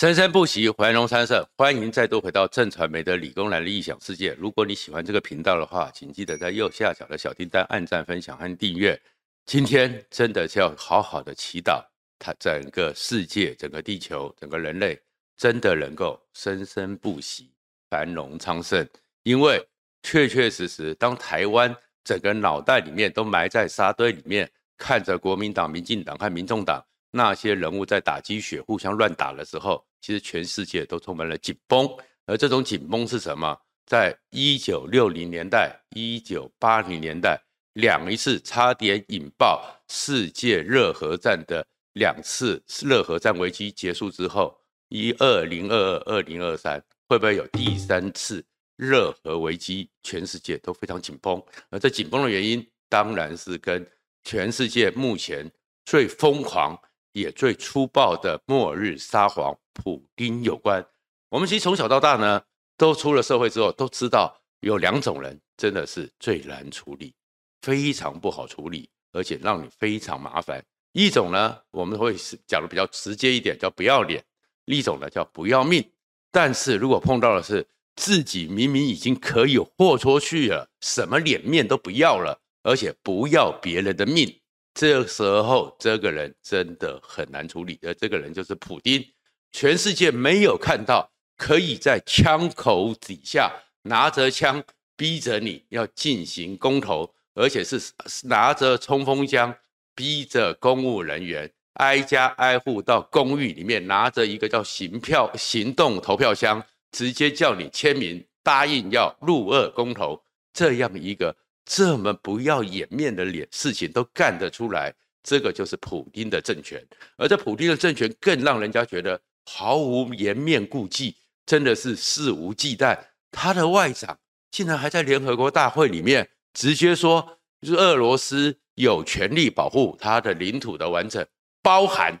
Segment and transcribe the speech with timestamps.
[0.00, 1.46] 生生不息，繁荣昌盛。
[1.58, 4.32] 欢迎再度回到正传媒的理工男的异想世界。
[4.38, 8.98] 如果你喜欢这个频道的话，请记得在右下角的小叮当按赞、分享和订阅。
[9.44, 11.84] 今天真的是要好好的祈祷，
[12.18, 14.98] 它整个世界、整个地球、整个人类
[15.36, 17.52] 真的能够生生不息、
[17.90, 18.88] 繁荣昌盛。
[19.22, 19.62] 因为
[20.02, 26.82] 确确实实，当台湾整个脑袋里面都埋在沙堆里面，看着国民党、民进党和民众党。
[27.12, 31.88] 那些人物在打鸡血、互相乱打的时候，其实全世界都充满了紧绷。
[32.26, 33.58] 而这种紧绷是什么？
[33.86, 37.40] 在一九六零年代、一九八零年代，
[37.72, 44.56] 两一次差点引爆世界热核战的两次热核战危机结束之后，
[44.90, 48.44] 一二零二二、二零二三会不会有第三次
[48.76, 49.90] 热核危机？
[50.04, 51.42] 全世界都非常紧绷。
[51.70, 53.84] 而这紧绷的原因，当然是跟
[54.22, 55.50] 全世界目前
[55.84, 56.80] 最疯狂。
[57.12, 60.84] 也最粗暴的末日沙皇普丁有关。
[61.28, 62.42] 我们其实从小到大呢，
[62.76, 67.14] 都出了社会之后都知道，有两种人真的是最难处理，
[67.62, 70.64] 非常不好处理，而且让你非常麻烦。
[70.92, 74.20] 一种呢，我们会讲的比较直接一点，叫不要脸；
[74.64, 75.88] 另一种呢，叫不要命。
[76.32, 84.39] 但是如果碰到的是自己明明已经可以豁出去了，什么脸面都不要了，而且不要别人的命。
[84.72, 89.04] 这时候，这个人真的很难处理，而这个人就是普丁。
[89.52, 94.62] 全世界没有看到可以在枪口底下拿着枪
[94.96, 97.80] 逼着你要进行公投，而且是
[98.22, 99.52] 拿着冲锋枪
[99.94, 111.34] 逼着公务人员挨家挨户到公寓里面拿着一个叫行票行动投票箱，直接叫你签名答应要入俄公投这样一个。
[111.64, 116.84] 这么不要颜面的脸，事情都干得出来，这个就是普京的政权。
[117.16, 122.98] 而这普京的政权更让人家觉得毫无颜面顾忌，真的是肆无忌惮。
[123.30, 124.18] 他的外长
[124.50, 131.24] 竟然还在联合国大会里面直接说，就是俄罗斯有权利保护他的领土的完整，
[131.62, 132.20] 包含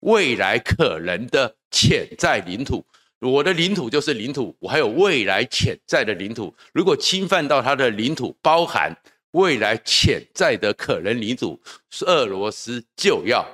[0.00, 2.84] 未来可能的潜在领土。
[3.20, 6.54] 我的领土就是领土，我还有未来潜在的领土。
[6.72, 8.96] 如果侵犯到他的领土，包含
[9.32, 11.60] 未来潜在的可能领土，
[12.06, 13.46] 俄罗斯就要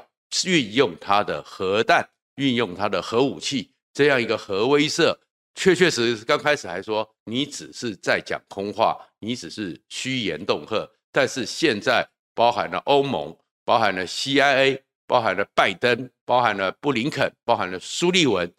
[0.44, 5.16] 运用它的核弹，运用它的核武器，这样一个核威慑。
[5.56, 10.88] 确确实实，刚开始还说你只是在讲空话，你只是虚言恫吓。
[11.10, 18.52] 但是现在，包含了欧盟，包含了 CIA，包含了拜登，包含了布林肯，包含了苏利文。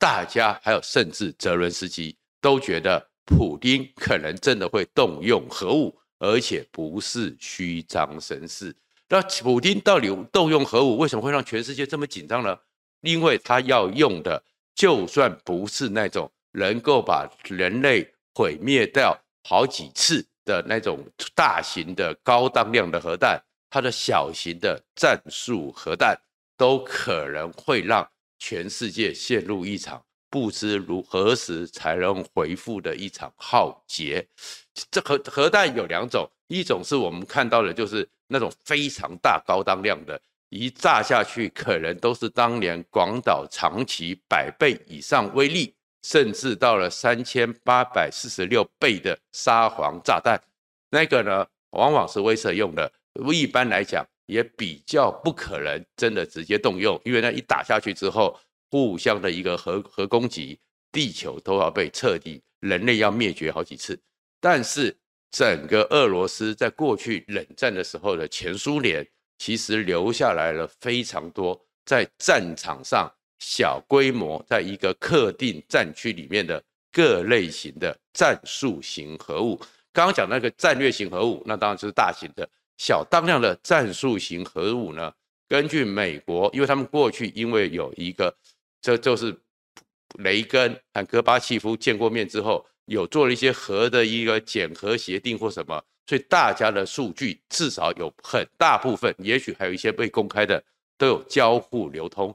[0.00, 8.74] 大家还有甚至泽伦斯基都觉得普丁可能真的会动用核武，而且不是虚张声势。
[9.10, 12.58] 那普丁到底动用核武，为什么会让全世界这么紧张呢？
[13.02, 14.42] 因为他要用的，
[14.74, 23.38] 就算不是那种能够把人类毁灭掉好几次的那种大型的高当量的核弹，
[23.68, 26.18] 它的小型的战术核弹
[26.56, 28.08] 都可能会让。
[28.40, 34.26] 全世界陷入一场不知如何时才能恢复的一场浩劫。
[34.90, 50.40] 这核核弹有两种，一种是我们看到的，就是那种非常大高当量的，一炸下去可能都是当年广岛、长崎百倍以上威力，甚至到了三千八百四十六倍的沙皇炸弹。
[50.90, 52.90] 那个呢，往往是威慑用的。
[53.32, 54.04] 一般来讲。
[54.30, 58.38] 也比较不可能真的直接动用，因为那一打下去之后，
[58.70, 60.58] 互相的一个核核攻击，
[60.92, 64.00] 地球都要被彻底，人类要灭绝好几次。
[64.40, 64.96] 但是
[65.32, 69.06] 整个俄罗斯在过去冷战的时候的前苏联，
[69.38, 76.62] 其实留下来了非常多在战场上小规模，在一个特定战区里面的
[76.92, 79.56] 各类型的战术型核武。
[79.92, 82.48] 刚刚讲那个战略型核武，那当然就是大型的。
[82.80, 85.12] 小当量的战术型核武呢？
[85.46, 88.34] 根据美国，因为他们过去因为有一个，
[88.80, 89.38] 这就是
[90.20, 100.64] 雷根和戈巴契夫见过面之后，有做了一些核的一个减核协定或什么，所以大家的数据至少有很大部分，也许还有一些被公开的，
[100.96, 102.34] 都有交互流通。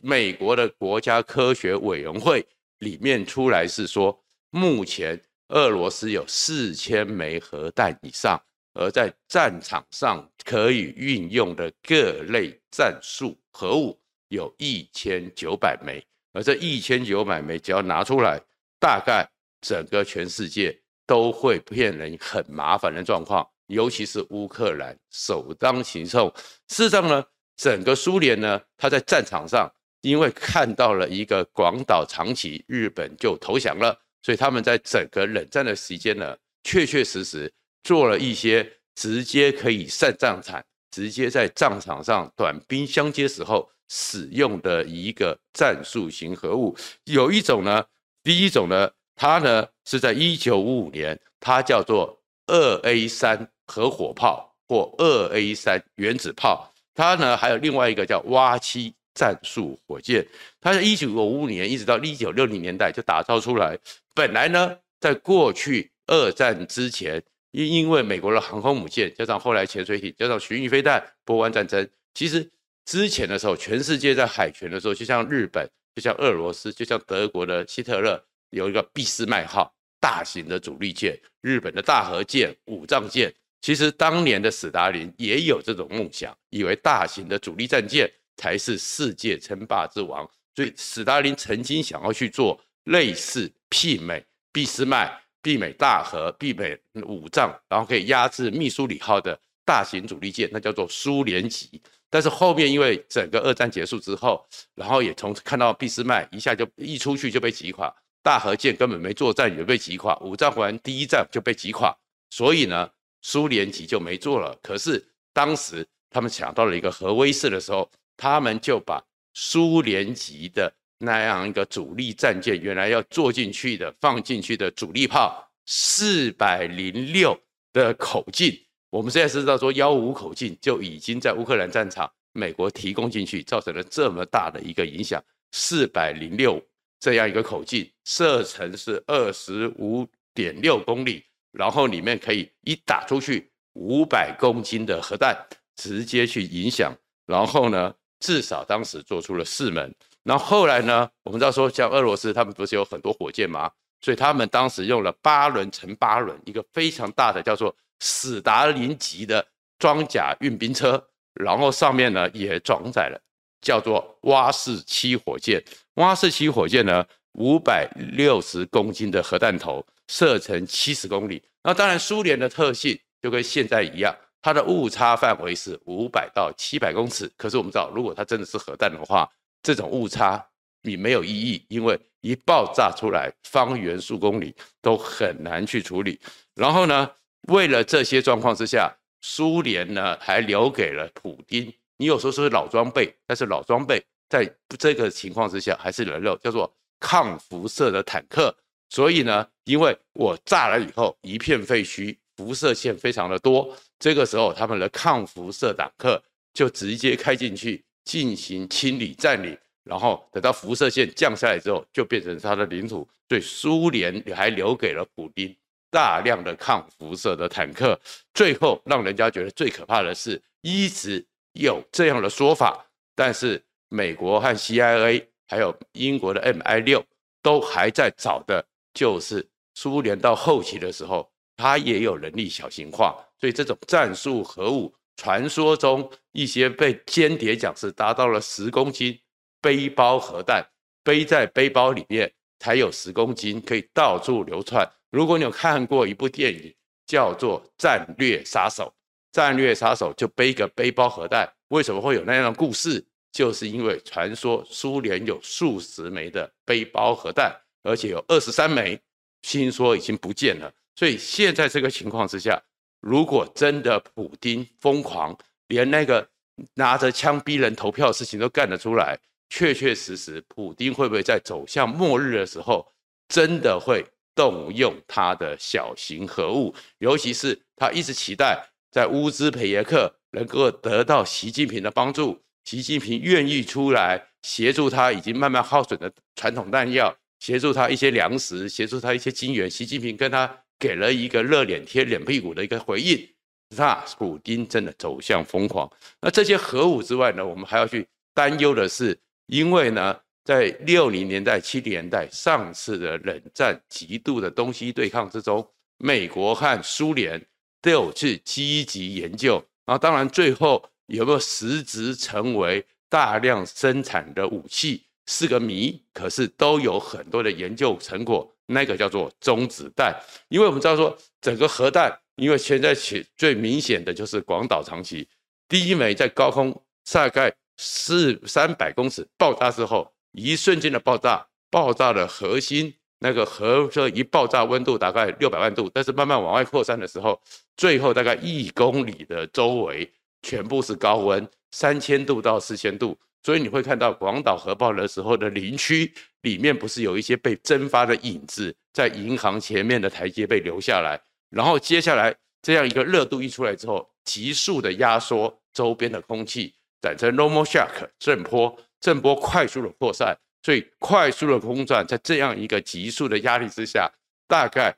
[0.00, 2.46] 美国的国家科学委员会
[2.78, 8.42] 里面出来是说，目前俄罗斯有四千枚核弹以上。
[8.74, 13.98] 而在战场上可以运用的各类战术核武
[14.28, 18.40] 有一千九百枚，而这一千九百枚只要拿出来，
[18.80, 19.28] 大概
[19.60, 20.76] 整个全世界
[21.06, 26.32] 都会变成很麻烦的状况，尤其是乌克兰首当其冲。
[26.68, 27.24] 事实上呢，
[27.56, 37.52] 整个苏联呢，他在战场上因为看到了一个广岛长崎，日本就投降了，所以他们在整个冷战的时间呢，确确实实
[37.84, 40.60] 做了一些直接可以上战场、
[40.90, 46.76] 直接在战场上短兵相接时候使用的一个战术型核武。
[47.04, 47.84] 有一种呢，
[48.24, 58.92] 第一种呢，它呢是在一九五五年，它叫做二 A 三核火炮或二 A 三原子炮，它呢还有另外一个叫蛙七。
[59.16, 60.26] 战术火箭，
[60.60, 63.78] 它在一九五五年一直到一九六零年代就打造出来。
[64.12, 67.22] 本来呢，在过去二战之前，
[67.54, 72.50] 因因为美国的航空母舰，加上后来潜水艇，加上巡弋飞弹，波湾战争，其实
[72.84, 75.64] 之前的时候，全世界在海权的时候，就像日本，
[75.94, 78.20] 就像俄罗斯，就像德国的希特勒，
[78.50, 88.10] 有一个俾斯麦号大型的主力舰，日本的大和舰、武藏舰，其实当年的史达林也有这种梦想，以为大型的主力战舰。
[88.36, 96.76] 才是世界称霸之王，所以史达林曾经想要去做类似媲美俾斯麦、媲美大和、媲美
[97.06, 101.80] 武藏，然后可以压制密苏里号的大型主力舰，那叫做苏联级。
[102.10, 104.44] 但是后面因为整个二战结束之后，
[104.74, 111.94] 然后也从看到俾斯麦一下就一出去就被击垮，大和舰根本没作战也被击垮，武藏环第一战就被击垮，
[112.30, 112.90] 所以呢，
[113.22, 114.58] 苏联级就没做了。
[114.62, 117.88] 可是当时他们想到了一个核威慑的时候。
[118.16, 127.38] 他们就把苏联级的那样一个主力战舰，原来要做进去的、放进去的主力炮四百零六
[127.72, 128.58] 的口径，
[128.90, 135.22] 我们现在知道说幺五口径就已经在乌克兰战场，美国提供进去，造成了这么大的一个影响。
[135.52, 136.60] 四百零六
[136.98, 145.36] 这样一个口径，射程是二十五点六公里，然后里面可以一打出去五百公斤的核弹，
[145.76, 146.96] 直接去影响，
[147.26, 147.94] 然后呢？
[148.20, 149.94] 至少当时做出了四门，
[150.24, 153.70] 然后后来呢，我们知道说，像俄罗斯他们不是有很多火箭吗？
[154.00, 159.46] 所以他们当时用了八轮乘八轮，一个非常大的叫做史达林级的
[159.78, 161.02] 装甲运兵车，
[161.34, 163.20] 然后上面呢也装载了
[163.60, 165.62] 叫做蛙式七火箭。
[165.94, 171.42] 蛙式七火箭呢，五百六十公斤的核弹头，射程七十公里。
[171.62, 174.14] 那当然，苏联的特性就跟现在一样。
[174.42, 179.26] 它的误差范围是五百到七百公尺，可是我们知道，如果它真的是核弹的话，
[179.64, 180.46] 这种误差
[180.82, 186.20] 你没有意义，因为一爆炸出来，方圆数公里都很难去处理。
[186.54, 187.10] 然后呢，
[187.48, 198.54] 为了这些状况之下，苏联呢还留给了普丁，你有时候说是老装备，但是老装备在这个情况之下还是能够叫做抗辐射的坦克。
[198.90, 202.16] 所以呢，因为我炸了以后一片废墟。
[202.36, 206.20] 辐射线非常的多，这个时候他们的抗辐射坦克
[206.52, 213.08] 就直接开进去进行清理占领，然后等到辐射线降下来之后，就变成他的领土。
[213.28, 215.54] 所以苏联还留给了普丁
[215.90, 217.98] 大量的抗辐射的坦克。
[218.34, 221.24] 最后让人家觉得最可怕的是，一直
[221.54, 222.84] 有这样的说法，
[223.14, 227.04] 但是美国和 CIA 还有英国的 MI 六
[227.42, 231.30] 都还在找的，就是苏联到后期的时候。
[231.56, 239.18] 它也有能力小型化，所以这种战术核武，传说中一些被间谍讲是达到了十公斤
[239.60, 240.66] 背包核弹，
[241.02, 244.88] 背在背包里面才有十公斤，可以到处流窜。
[245.10, 246.74] 如果你有看过一部电影
[247.06, 248.84] 叫做《战略杀手》，
[249.32, 253.04] 战略杀手就背个背包核弹，为什么会有那样的故事？
[253.32, 257.52] 就是因为传说苏联有数十枚的背包核弹，
[257.82, 259.00] 而且有二十三枚，
[259.42, 260.72] 听说已经不见了。
[260.94, 262.62] 所以现在这个情况之下，
[263.06, 265.36] 如果真的普丁疯狂，
[265.68, 266.26] 连那个
[266.72, 269.18] 拿着枪逼人投票的事情都干得出来，
[269.50, 272.90] 确确实实，普丁会不会在走向末日的时候，
[273.28, 274.02] 真的会
[274.34, 276.74] 动用他的小型核武？
[276.96, 289.70] 尤其是他一直期待在乌兹别耶克能够得到习近平的帮助，习近平愿意出来协助他已经慢慢耗损的传统弹药，协助他一些粮食，协助他一些金援。
[289.70, 290.63] 习近平跟他。
[290.78, 293.28] 给了一个热脸贴冷屁股的一个回应，
[293.76, 295.90] 那普丁真的走向疯狂。
[296.20, 305.66] 那这些核武之外呢，我们还要去担忧的是，因为呢，在六零年代、七零年代上次的冷战极度的东西对抗之中，
[305.98, 307.40] 美国和苏联
[307.80, 318.53] 都有去积极研究，然后当然最后有没有实质成为大量生产的武器是个谜，可是都有很多的研究成果。
[318.66, 320.14] 那个叫做中子弹，
[320.48, 325.28] 因为我们知道说整个核弹，因为现在最最明显的就是广岛长崎，
[325.68, 337.40] 第一枚在高空大概四三百公尺爆炸之后，一瞬间的爆炸，爆炸的核心那个核这一爆炸温度大概六百万度，但是慢慢往外扩散的时候，
[337.76, 340.10] 最后大概一公里的周围
[340.42, 343.18] 全部是高温，三千度到四千度。
[343.42, 346.10] 所以你会看到广岛核爆的时候的林区
[346.44, 364.10] 里面不是有一些被蒸发的影子，在银行前面的台阶被留下来，然后接下来这样一个热度一出来之后，急速的压缩周边的空气，产生 normal shock 震波，震波快速的扩散，所以快速的空转在这样一个急速的压力之下，
[364.46, 364.94] 大概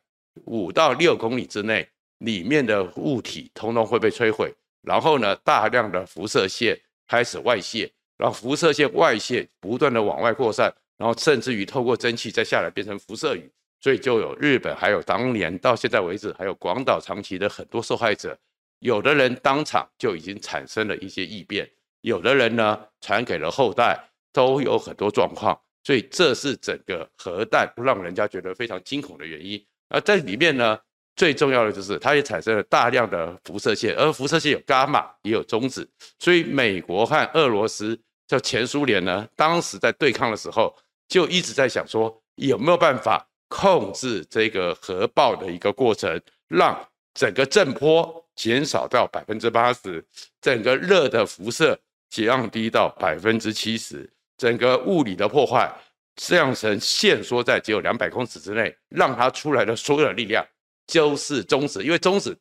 [0.46, 1.88] 五到六公里之内，
[2.18, 6.76] 里面的物体通通会被摧毁，然后呢，大量的辐射线
[7.06, 7.90] 开始外泄。
[8.18, 13.50] 然后辐射线外泄，不断的往外扩散，然后甚至于透过蒸汽再下来变成辐射雨，
[13.80, 18.38] 所以就有日本，还有当年到现在为止，还有广岛、长崎的很多受害者，
[18.80, 21.68] 有的人当场就已经产生了一些异变，
[22.00, 23.98] 有的人呢传给了后代，
[24.32, 29.62] 都有很多状况，所以这是整个核弹让人家觉得非常惊恐的原因。
[29.88, 30.78] 而在里面呢。
[31.18, 35.88] 最重要的就是，它也产生了大量的辐射线，而辐射线有伽马，也有中子，
[36.18, 40.76] 所以美国和俄罗斯，叫前苏联呢，当时在对抗的时候，
[41.08, 46.76] 就一直在想说，有没有办法控制这个核爆的一个过程，让
[47.14, 50.04] 整个震波减少到百分之八十，
[50.40, 51.78] 整个热的辐射
[52.10, 55.72] 降低到百分之七十，整个物理的破坏
[56.16, 60.44] 这样成限缩在只有两百公尺之内，让它出来的所有的力量。
[60.86, 62.38] 就是中子，因为中子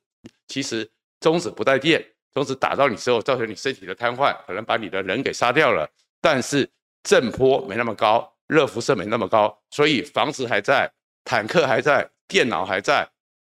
[0.48, 0.88] 其实
[1.20, 5.90] 中子不带电，中子打到你之后，造成你身体的瘫痪，可能把你的人给杀掉了。
[6.22, 6.70] 但是
[7.02, 10.92] 震波没那么高，热辐射没那么高，所以房子还在，
[11.24, 13.08] 坦克还在，电脑还在，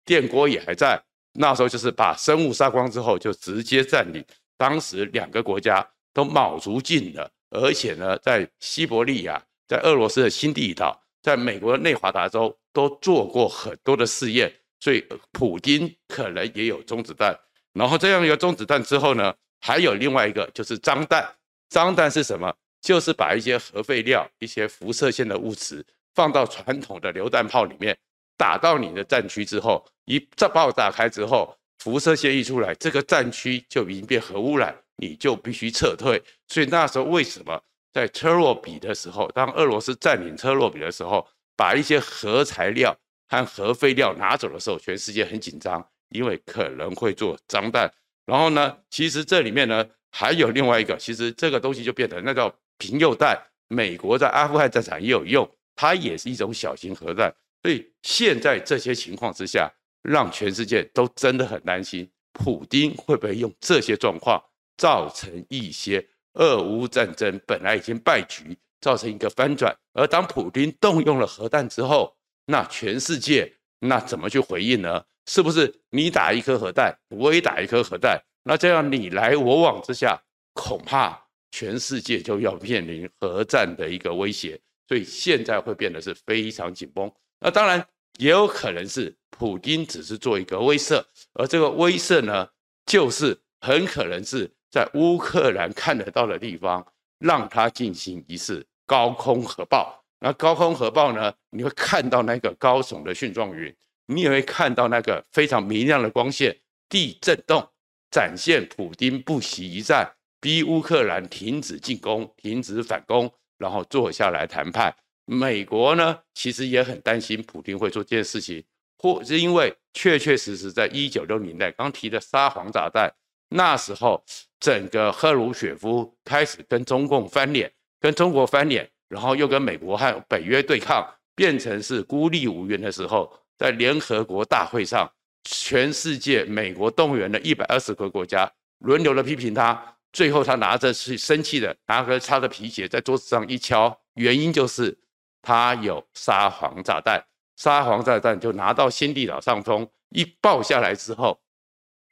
[0.05, 1.01] 电锅也还在。
[1.35, 4.25] 那时候就是把生物杀光之后，就直接占领。
[4.57, 14.53] 当时两个国家都卯足劲了，而且呢，在西伯利亚，在俄罗斯的新地岛，在美国的内华达州都做过很多的试验。
[14.81, 17.39] 所以，普丁可能也有中子弹。
[17.75, 21.37] 然后这样一个中子弹之后呢，还有另外一个就是张弹。
[21.69, 22.53] 张弹是什么？
[22.81, 25.85] 就是把一些核废料、一些辐射性的物质
[26.15, 27.97] 放到传统的榴弹炮里面，
[28.37, 36.23] 打到你的战区之后，一炸爆炸开之后，辐射线一出来，这个战区就已经变核污染，你就必须撤退。
[36.49, 37.61] 所以那时候为什么
[37.93, 42.97] 在车诺比的时候，当俄罗斯占领车诺比的时候，把一些核材料。
[43.33, 47.89] 和核废料拿走的时候，全世界很紧张，因为可能会做脏弹。
[48.27, 53.41] 然后呢，其实这里面呢还有另外一个，其实这个东西就变成那叫贫铀弹。
[53.69, 57.33] 美国在阿富汗战场也有用，它也是一种小型核弹。
[57.63, 59.71] 所以现在这些情况之下，
[60.03, 64.43] 让全世界都真的很担心，普丁会不会用这些状况
[64.77, 69.73] 造成一些俄乌战争本来已经败局，造成一个翻转。
[69.93, 75.05] 而当普丁动用了核弹之后，那全世界那怎么去回应呢？
[75.27, 78.21] 是不是你打一颗核弹，我也打一颗核弹？
[78.43, 80.21] 那这样你来我往之下，
[80.55, 81.21] 恐怕
[81.51, 84.61] 全世界就要面临核战的一个威胁。
[84.89, 87.11] 所以现在会变得是非常紧绷。
[87.39, 87.87] 那当然
[88.19, 91.01] 也有可能是普丁只是做一个威慑，
[91.35, 92.49] 而这个威慑呢，
[92.87, 96.85] 就是很可能是在乌克兰看得到的地方，
[97.21, 100.05] 让他进行一次高空核爆。
[100.19, 101.33] 那高空核爆呢？
[101.51, 103.75] 你会看到那个高耸的蕈状云，
[104.07, 107.70] 你也会看到那个非常明亮的光线，地震动，
[108.11, 114.95] 展现普丁不惜一战，逼乌克兰停止进攻、停止反攻，然后坐下来谈判。
[115.25, 118.65] 美国呢，其实也很担心普丁会做这件事情，
[118.99, 123.13] 或是因为确确实实在一九六零年代刚提的沙皇炸弹，
[123.51, 124.25] 那时候
[124.59, 128.91] 整个赫鲁雪夫开始跟中共翻脸，跟中国翻脸。
[129.11, 135.13] 然后又跟美国和北约对抗，变成是孤立无援的时候，在联合国大会上，
[135.45, 139.97] 全世界美国动员了一百二十个国家，轮流的批评他。
[140.13, 144.99] 最后他拿着是生气的，拿着他的皮鞋在桌子上一敲，原因就是
[145.41, 147.25] 他有沙皇炸弹。
[147.57, 151.41] 沙皇炸弹就拿到新地岛上空一爆下来之后，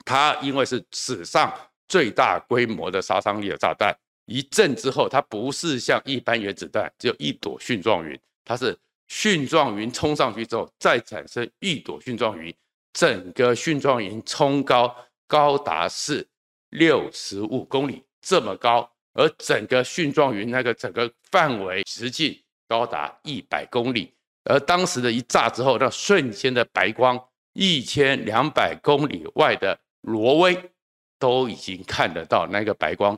[0.04, 1.52] 他因为是史上
[1.88, 3.96] 最大规模的杀伤力的炸弹。
[4.26, 12.54] 一震之后，它不是像一般原子弹，只有一朵蕈状云，它是蕈状云冲上去之后，再产生一朵蕈状云，
[12.98, 14.92] 整个蕈状云冲高
[15.28, 16.26] 高达是
[16.70, 22.36] 六十五公里这么高，而整个蕈状云那个整个范围直径
[22.66, 24.12] 高达一百公里，
[24.42, 27.16] 而当时的一炸之后，那瞬间的白光，
[27.52, 30.60] 一千两百公里外的挪威
[31.20, 33.16] 都已经看得到那个白光。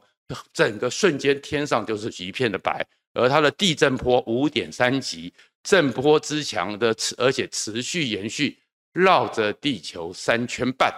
[0.52, 5.32] 整个瞬间天上就是一片的白，而它的地震波五点三级，
[5.62, 8.58] 震波之强的，而且持续延续，
[8.92, 10.92] 绕着地球三圈半，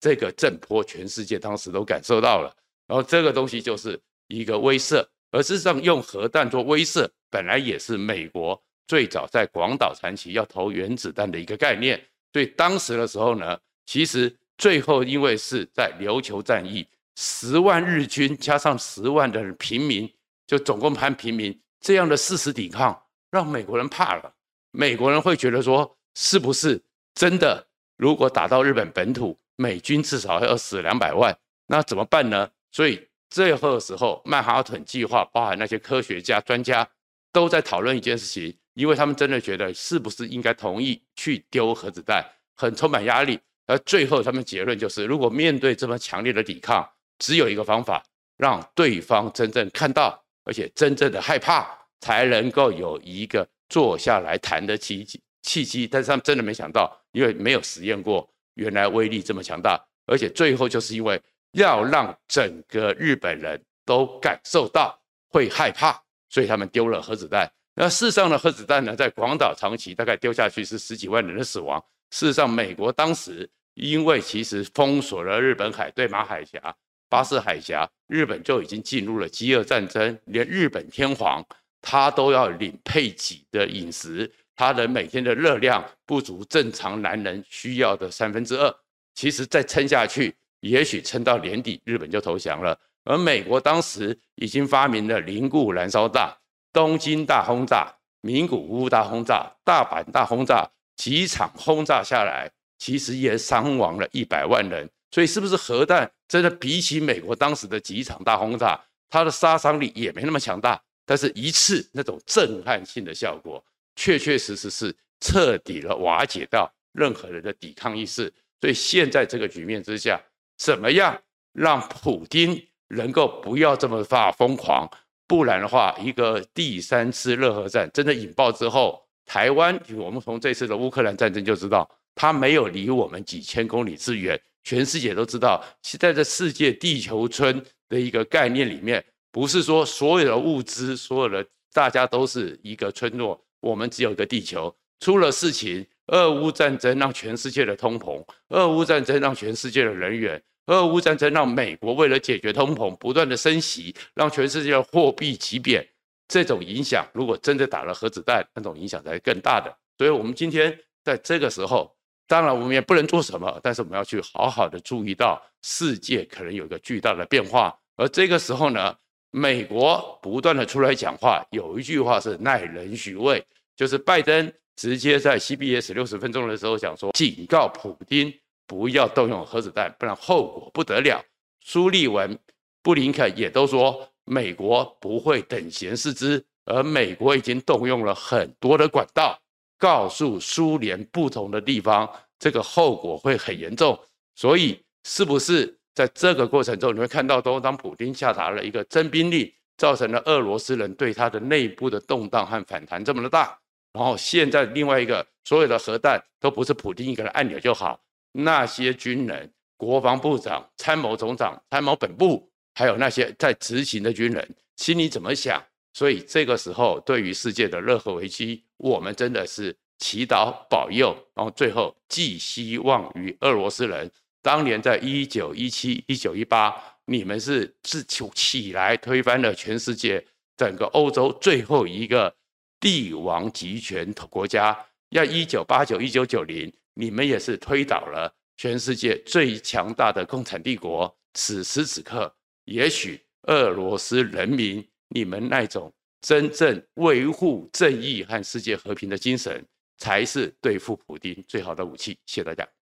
[0.00, 2.54] 这个震波全世界当时都感受到了。
[2.86, 12.00] 然后这个东西就是一个威慑，而事实上用核弹做威慑，本来也是美国最早在广岛长崎要投原子弹的一个概念。
[12.32, 16.86] 所以当时的时候呢，其实最后因为是在琉球战役。
[17.18, 20.06] 十万日军加上十万的平民，
[20.46, 24.34] 就总共判平民这样的誓死抵抗，让美国人怕了。
[24.70, 26.78] 美国人会觉得说，是不是
[27.16, 27.66] 真的？
[27.96, 31.34] 如果打到日本本土，美军至少要死两百万，
[31.66, 32.50] 那怎么办呢？
[32.70, 36.86] 所以最后的时候，曼哈顿计划包含那些科学家、专家
[37.32, 42.22] 都在讨论一件事情，因为他们真的觉得是不是应该同意去丢核子弹，
[42.54, 43.40] 很充满压力。
[43.66, 46.86] 而最后他们结论就是，如果面对这么强烈的抵抗，
[47.18, 48.04] 只有一个方法，
[48.36, 51.66] 让对方真正看到，而且真正的害怕，
[51.98, 55.18] 才能够有一个坐下来谈的契机。
[55.42, 61.18] 契机，但是他们真的没想到，因为没有实验过，原来威力这么强大，而且最后就是因为
[61.52, 64.94] 要让整个日本人都感受到
[65.30, 67.50] 会害怕，所以他们丢了核子弹。
[67.74, 71.82] 那事实上呢，核子弹呢，在广岛长崎大概丢下去是十几万人的死亡。
[72.10, 76.76] 事实上，美国当时因为其实封锁了日本海、对马海峡。
[77.08, 81.42] 巴士海峡，日本就已经进入了饥饿战争，连日本天皇
[81.80, 88.74] 他都要领配给的饮食，他的每天的热量不足正常男人需要的三分之二。
[89.14, 92.78] 其实再撑下去，也许撑到年底，日本就投降了。
[93.04, 96.36] 而美国当时已经发明了凝固燃烧弹，
[96.72, 104.90] 东京大轰炸、名古屋大轰炸、大阪大轰炸，几场轰炸下来，其实也伤亡了一百万人。
[105.12, 110.78] 所以，是不是核弹真的比起美国当时的几场大轰炸，它的杀伤力也没那么强大？
[111.06, 113.64] 但是，一次那种震撼性的效果，
[113.96, 118.32] 确确实实是彻底的瓦解到任何人的抵抗意识。
[118.60, 120.22] 所以，现在这个局面之下，
[120.56, 121.20] 怎么样
[121.52, 124.88] 让普丁能够不要这么发疯狂？
[125.26, 134.40] 不然的话，一个第三次热核战真的引爆之后，台湾，我们从这次的乌克兰战争就知道，它没有离我们几千公里之远。
[134.62, 144.74] 全世界都知道，现在的世界地球村的一个概念里面，不是说所有的物资、所有的大家都是一个村落，我们只有一个地球。
[145.00, 155.86] 出了事情，俄乌战争让全世界的通膨，俄乌战争让全世界的人员，俄乌战争让美国为了解决通膨不断的升息，让全世界的货币急贬。
[156.28, 159.76] 这种影响，如果真的打了核子弹，那种影响才是更大的。
[159.98, 161.94] 所以，我们今天在这个时候。
[162.28, 167.72] 当然，我们也不能做什么，但是我们要去好好的注意到世界可能有一个巨大的变化。
[167.94, 168.92] 而这个时候呢，
[169.30, 173.40] 美国不断的出来讲话，有一句话是耐人寻味，
[173.76, 178.32] 就是拜登直接在 CBS 六十分钟的时候讲说，警告普丁
[178.66, 181.22] 不要动用核子弹，不然后果不得了。
[181.60, 182.38] 苏利文、
[182.82, 189.38] 布林肯也都说，美国不会等闲视之，而美国已经动用了很多的管道。
[189.78, 193.98] 告诉苏联不同的地方，这个后果会很严重。
[194.34, 203.58] 所以，是不是在这个过程中，你会看到，当普丁下达了一个征兵令，造成了俄罗斯人对他的内部的动荡和反弹这么的大？
[203.96, 207.98] 然后，现在另外一个，所有的核弹都不是普丁一个人按钮就好，
[208.32, 215.64] 那些军人、国防部长、参谋总长、参谋本部，还有那些在执行的军人，心里怎么想？
[215.94, 224.10] 所以这个时候，对于世界的任何危机，我们真的是祈祷保佑，然后最后寄希望于俄罗斯人。
[224.42, 226.70] 当年在一九一七、一九一八，
[227.06, 230.22] 你们是自起来推翻了全世界
[230.54, 232.34] 整个欧洲最后一个
[232.80, 234.76] 帝王集权国家。
[235.10, 241.14] 要一九八九、一九九零，你们也是推倒了全世界最强大的共产帝国。
[241.34, 242.34] 此时此刻，
[242.64, 244.86] 也许俄罗斯人民。
[245.08, 249.64] 你们那种真正维护正义和世界和平的精神，
[249.98, 252.18] 才是对付普丁最好的武器。
[252.26, 252.75] 谢谢大家。